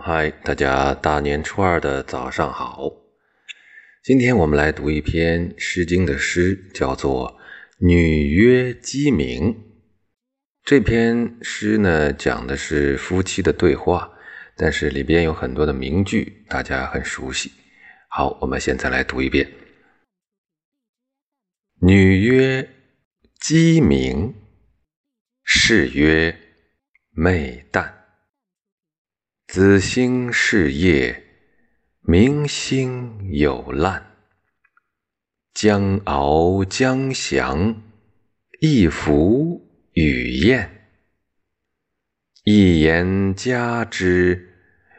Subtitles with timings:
[0.00, 2.92] 嗨，大家大年初二的早上好。
[4.04, 7.36] 今天我们来读一篇《诗经》的诗，叫做
[7.84, 9.52] 《女曰鸡鸣》。
[10.62, 14.12] 这篇诗呢，讲的是夫妻的对话，
[14.56, 17.50] 但是里边有很多的名句，大家很熟悉。
[18.08, 19.50] 好，我们现在来读一遍：
[21.80, 22.70] 女曰
[23.40, 24.32] 鸡鸣，
[25.42, 26.38] 士曰
[27.10, 27.97] 昧旦。
[29.50, 31.24] 子兴事业，
[32.02, 34.04] 明星有烂。
[35.54, 37.82] 将翱将翔，
[38.60, 39.62] 一凫
[39.94, 40.90] 与燕。
[42.44, 44.54] 一言加之，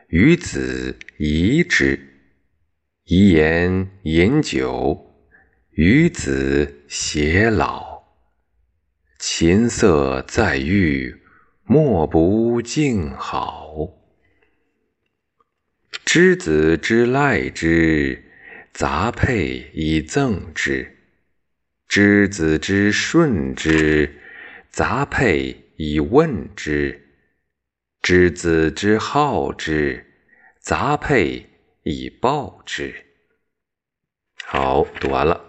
[0.07, 1.99] 与子宜之；
[3.03, 5.13] 一言饮酒，
[5.69, 8.01] 与子偕老。
[9.19, 11.21] 琴瑟在御，
[11.65, 13.98] 莫不静好。
[16.11, 18.23] 知子之赖之，
[18.73, 20.87] 杂佩以赠之；
[21.87, 24.15] 知子之顺之，
[24.71, 27.01] 杂佩以问之；
[28.01, 30.03] 知子之好之，
[30.59, 31.45] 杂佩
[31.83, 32.91] 以报之。
[34.45, 35.45] 好，读完了，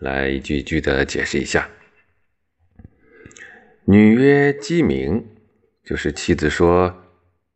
[0.00, 1.70] 来一句一句的解释一下。
[3.86, 5.26] 女曰鸡鸣，
[5.82, 7.06] 就是妻子说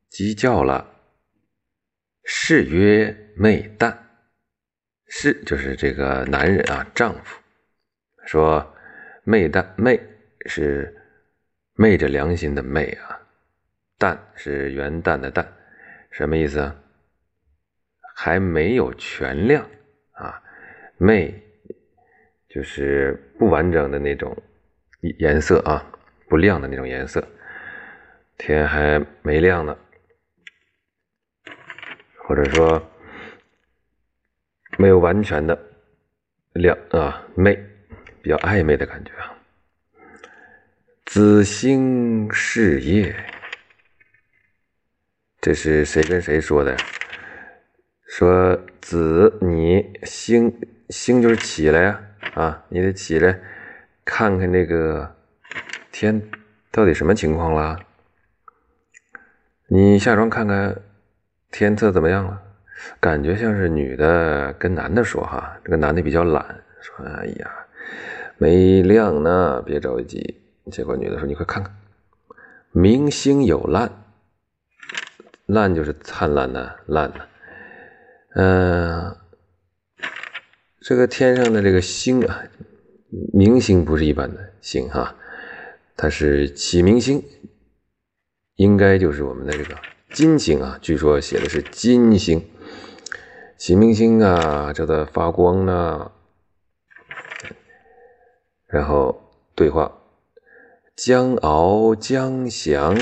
[0.09, 0.95] 鸡叫了。
[2.29, 3.97] 士曰：“昧旦。”
[5.07, 7.41] 士就是这个男人啊，丈夫。
[8.25, 8.75] 说
[9.23, 10.01] ：“昧旦，昧
[10.47, 10.93] 是
[11.75, 13.17] 昧着良心的昧啊，
[13.97, 15.47] 旦是元旦的旦，
[16.11, 16.75] 什么意思啊？
[18.17, 19.65] 还没有全亮
[20.15, 20.43] 啊，
[20.99, 21.33] 昧
[22.49, 24.37] 就是不完整的那种
[25.21, 25.87] 颜色啊，
[26.29, 27.25] 不亮的那种颜色，
[28.37, 29.79] 天还没亮呢。”
[32.27, 32.83] 或者说
[34.77, 35.57] 没有完全的
[36.55, 37.55] 亮啊，昧
[38.21, 39.33] 比较暧昧的感觉啊。
[41.05, 43.15] 子兴事业，
[45.41, 46.77] 这是谁跟谁说的？
[48.09, 50.53] 说子你兴
[50.89, 52.03] 兴就是起来呀
[52.35, 53.41] 啊，你得起来
[54.05, 55.17] 看看这个
[55.93, 56.29] 天
[56.73, 57.79] 到底什么情况了。
[59.69, 60.83] 你下床看看。
[61.51, 62.43] 天色怎么样了？
[63.01, 66.45] 感觉像是女的跟男的说哈，这个男的比较懒，
[66.81, 67.51] 说：“哎呀，
[68.37, 71.75] 没亮呢，别着急。”结果女的说：“你快看看，
[72.73, 73.91] 明星有烂，
[75.47, 77.29] 烂就是灿烂的烂的。
[78.35, 79.17] 嗯，
[80.81, 82.43] 这个天上的这个星啊，
[83.33, 85.17] 明星不是一般的星哈，
[85.97, 87.25] 它是启明星，
[88.57, 89.75] 应该就是我们的这个。”
[90.17, 92.43] 金星啊，据说写的是金星，
[93.59, 96.11] 启明星啊，正在发光呢。
[98.67, 99.99] 然后对话：
[100.97, 102.97] 将翱将翔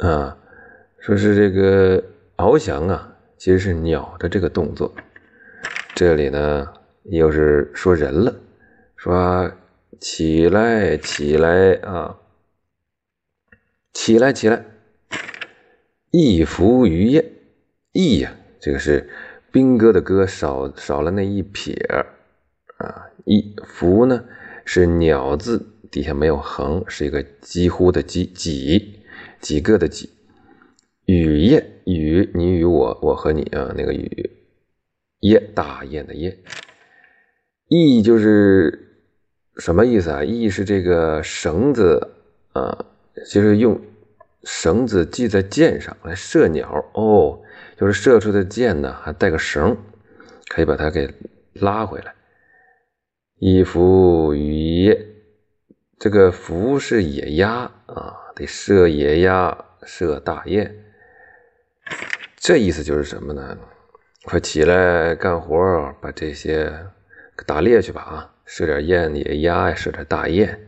[0.00, 0.36] 啊，
[1.00, 2.04] 说是这个
[2.36, 4.94] 翱翔啊，其实是鸟的这个动作。
[5.94, 8.34] 这里呢，又是说人了，
[8.96, 9.50] 说
[9.98, 12.18] 起来起来啊，
[13.94, 14.62] 起来起来。
[16.18, 17.22] 一浮于雁，
[17.92, 19.06] 翼呀，这个是
[19.52, 21.74] 兵哥的歌，少少了那一撇
[22.78, 23.10] 啊。
[23.26, 24.24] 一浮呢
[24.64, 28.98] 是鸟字底下没有横，是一个几乎的几几
[29.42, 30.08] 几个的几。
[31.04, 34.30] 雨雁雨你与我我和你啊，那个雨
[35.20, 36.34] 雁大雁的雁。
[37.68, 39.04] 翼就是
[39.58, 40.24] 什么意思啊？
[40.24, 42.10] 翼是这个绳子
[42.54, 42.86] 啊，
[43.30, 43.78] 就是用。
[44.44, 47.40] 绳子系在箭上来射鸟哦，
[47.76, 49.76] 就是射出的箭呢，还带个绳，
[50.48, 51.12] 可以把它给
[51.54, 52.14] 拉回来。
[53.38, 54.98] 一伏与雁，
[55.98, 60.74] 这个伏是野鸭啊，得射野鸭，射大雁。
[62.36, 63.58] 这意思就是什么呢？
[64.24, 66.72] 快起来干活，把这些
[67.44, 70.58] 打猎去吧啊，射点雁、野鸭呀，射点大雁。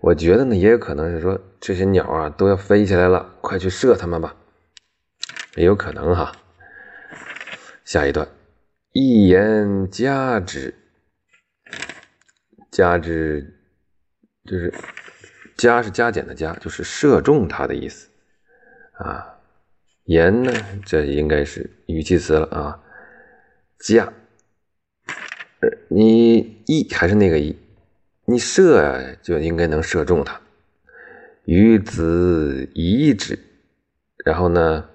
[0.00, 4.36] 我觉得呢，也有可能是说这些鸟啊都要飞起来了，快去射它们吧，
[5.56, 6.32] 也有可能哈。
[7.84, 8.28] 下一段，
[8.92, 10.72] 一言加之，
[12.70, 13.58] 加之
[14.44, 14.72] 就是
[15.56, 18.08] 加是加减的加，就是射中它的意思
[18.92, 19.34] 啊。
[20.04, 20.52] 言呢，
[20.86, 22.80] 这应该是语气词了啊。
[23.80, 24.12] 加，
[25.88, 27.56] 你一还是那个一。
[28.30, 30.38] 你射啊，就应该能射中它。
[31.46, 33.38] 与子夷之，
[34.22, 34.86] 然后呢，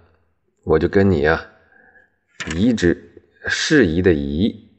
[0.64, 1.44] 我就跟你啊，
[2.56, 4.70] 宜之适宜的宜。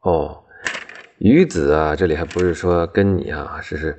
[0.00, 0.46] 哦，
[1.18, 3.96] 与子啊，这里还不是说跟你啊，是是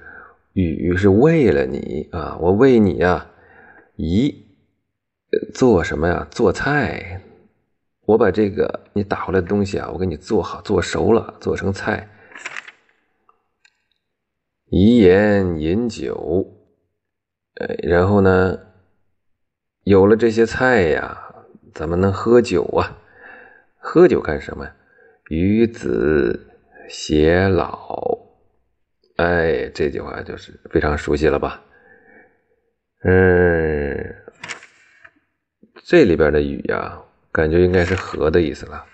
[0.52, 3.32] 与是为了你啊，我为你啊，
[3.96, 4.48] 宜
[5.54, 6.28] 做什么呀？
[6.30, 7.22] 做菜。
[8.10, 12.10] 我把这个你打回来的东西啊，我给你做好，做熟了，做成菜。
[14.72, 16.52] 遗言饮酒，
[17.62, 18.58] 哎，然后呢，
[19.84, 21.36] 有了这些菜呀，
[21.72, 22.98] 咱们能喝酒啊？
[23.78, 24.76] 喝酒干什么呀？
[25.30, 26.48] 与子
[26.90, 28.18] 偕老。
[29.18, 31.64] 哎，这句话就是非常熟悉了吧？
[33.04, 34.16] 嗯，
[35.84, 37.04] 这里边的雨呀。
[37.32, 38.86] 感觉应该是和的意思了，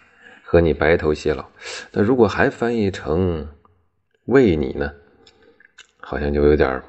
[0.43, 1.45] 和你白头偕老。
[1.91, 3.47] 那如果还翻译成
[4.25, 4.93] 为你呢，
[5.99, 6.83] 好像就有点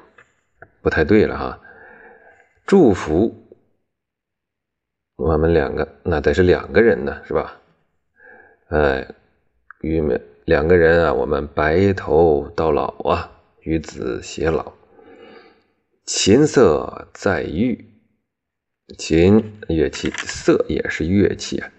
[0.81, 1.61] 不太对了哈。
[2.65, 3.33] 祝福
[5.15, 7.59] 我们两个，那得是两个人呢，是吧？
[8.67, 9.07] 哎，
[9.81, 14.73] 与们两个人啊，我们白头到老啊，与子偕老。
[16.05, 17.93] 琴瑟在御。
[18.95, 21.69] 琴乐器，瑟也是乐器啊，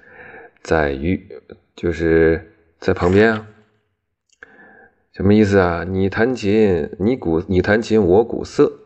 [0.63, 1.27] 在于
[1.75, 3.47] 就是在旁边啊，
[5.15, 5.85] 什么意思啊？
[5.85, 8.81] 你弹琴，你鼓，你弹琴，我鼓瑟，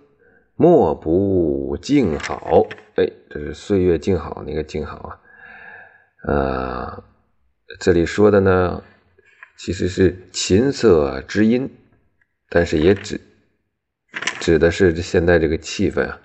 [0.55, 2.69] 莫不静好？
[2.95, 5.19] 哎，这是岁月静好那个静好啊，
[6.29, 7.05] 呃，
[7.81, 8.85] 这里说的呢，
[9.59, 11.69] 其实是琴瑟之音，
[12.49, 13.21] 但是也指
[14.39, 16.21] 指的是现在这个气氛啊，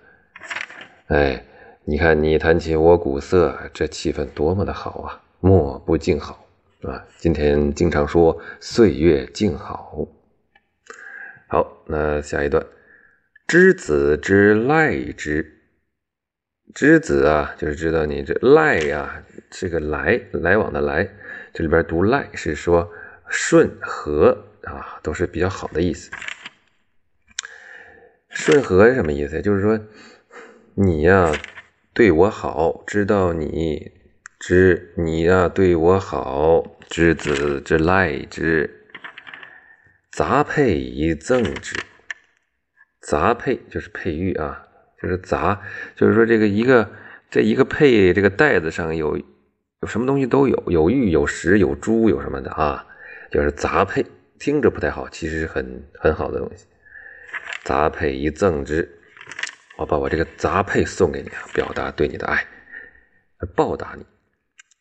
[1.08, 1.44] 哎。
[1.90, 5.24] 你看，你弹琴，我鼓瑟，这气氛多么的好啊！
[5.40, 6.46] 莫不静好
[6.82, 7.08] 啊！
[7.18, 10.06] 今天经常说岁月静好。
[11.48, 12.66] 好，那下一段，
[13.48, 15.62] 知子之赖之，
[16.76, 21.10] 知子啊，就是知道你这赖呀，这个来来往的来，
[21.54, 22.92] 这里边读赖是说
[23.30, 26.12] 顺和啊，都是比较好的意思。
[28.28, 29.42] 顺和是什么意思？
[29.42, 29.80] 就是说
[30.74, 31.32] 你呀。
[31.98, 33.92] 对我好，知道你
[34.40, 38.86] 知你呀，对我好，知子之赖之，
[40.12, 41.76] 杂佩以赠之。
[43.02, 44.68] 杂佩就是配玉啊，
[45.02, 45.60] 就是杂，
[45.96, 46.88] 就是说这个一个
[47.32, 52.86] 这一个配这个袋子上有有什么东西都有，有玉有石有珠有什么的啊，
[53.32, 54.06] 就是杂佩，
[54.38, 56.68] 听着不太好，其实是很很好的东西。
[57.64, 58.88] 杂佩以赠之。
[59.78, 62.44] 我把我这个杂配送给你啊，表达对你的爱，
[63.56, 64.04] 报答你。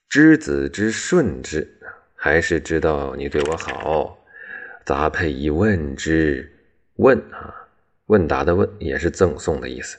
[0.08, 1.68] 知子之顺之，
[2.14, 4.18] 还是知道你对我好。
[4.86, 6.50] 杂配以问之，
[6.94, 7.68] 问啊，
[8.06, 9.98] 问答的问也是赠送的意思。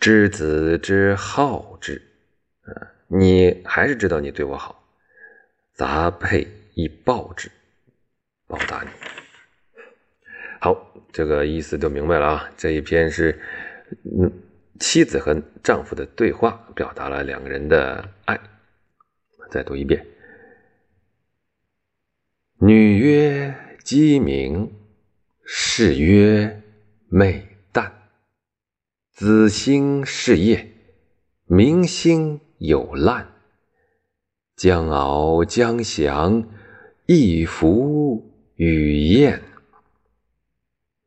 [0.00, 2.00] 知子之好之，
[2.62, 2.72] 啊，
[3.08, 4.82] 你还是知道你对我好。
[5.74, 7.50] 杂配以报之，
[8.46, 8.88] 报答你。
[10.60, 10.74] 好，
[11.12, 12.50] 这个意思就明白了啊。
[12.56, 13.38] 这一篇是。
[14.20, 14.32] 嗯，
[14.80, 18.38] 妻子和丈夫的对话表达了两个人的爱。
[19.50, 20.04] 再读一遍：
[22.58, 23.54] 女曰
[23.84, 24.72] 鸡鸣，
[25.44, 26.62] 士曰
[27.08, 27.92] 美旦。
[29.12, 30.68] 子兴事业，
[31.44, 33.32] 民兴有滥。
[34.56, 36.48] 将敖将降，
[37.06, 39.42] 一服与燕。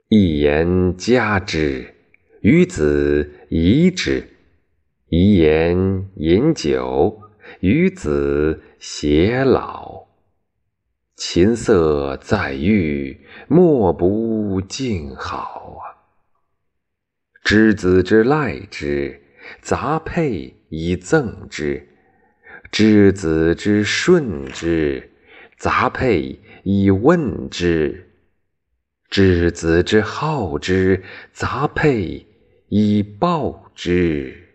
[0.08, 1.94] 一言加之。
[2.42, 4.26] 与子宜之，
[5.10, 7.22] 遗言饮酒，
[7.60, 10.08] 与子偕老。
[11.18, 16.00] 琴瑟在御，莫不静好啊！
[17.44, 19.20] 知子之赖之，
[19.60, 21.88] 杂佩以赠之；
[22.72, 25.12] 知子之顺之，
[25.58, 28.06] 杂佩以问之；
[29.10, 31.04] 知子之好之，
[31.34, 32.28] 杂配。
[32.70, 34.49] 以报之。